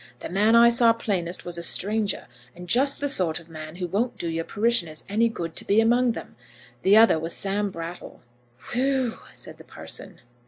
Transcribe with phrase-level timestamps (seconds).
[0.19, 3.85] The man I saw plainest was a stranger, and just the sort of man who
[3.85, 6.35] won't do your parishioners any good to be among them.
[6.81, 8.21] The other was Sam Brattle."
[8.71, 10.19] "Whew w w," said the parson.